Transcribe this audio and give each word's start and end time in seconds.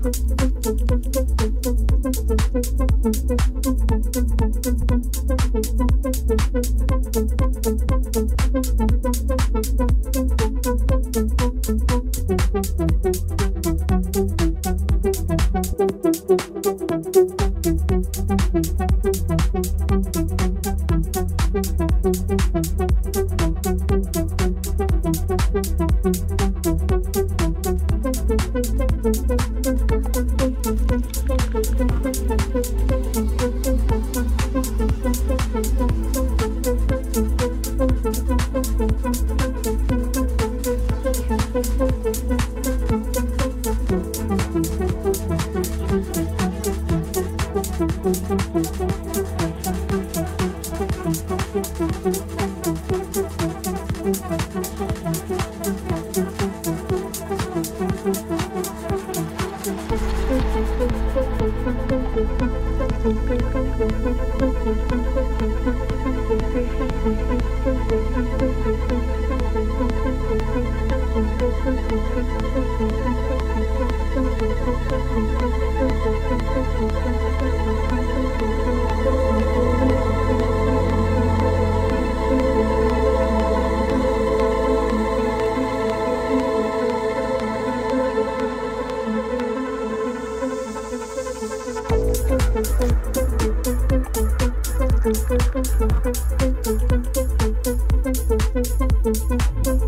Thank 0.00 0.16
you. 3.66 3.81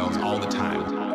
ourselves 0.00 0.16
all 0.24 0.38
the 0.38 0.46
time. 0.46 1.09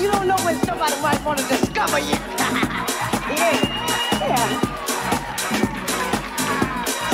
you 0.00 0.10
don't 0.10 0.26
know 0.26 0.36
when 0.44 0.56
somebody 0.64 0.98
might 1.02 1.22
want 1.24 1.38
to 1.38 1.46
discover 1.46 1.98
you. 1.98 2.06
yeah. 3.36 3.52
Yeah. 4.28 4.60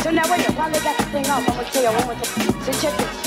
So 0.02 0.11
now 0.11 0.23
wait 0.31 0.47
a 0.47 0.52
minute. 0.52 0.57
While 0.57 0.71
they 0.71 0.81
got 0.81 0.97
the 0.97 1.05
thing 1.05 1.26
off, 1.26 1.49
I'm 1.49 1.55
going 1.55 1.66
to 1.66 1.73
tell 1.73 1.83
you 1.83 1.90
one 1.99 2.07
more 2.07 2.14
thing. 2.14 2.62
So 2.62 2.73
check 2.81 2.97
this. 2.97 3.25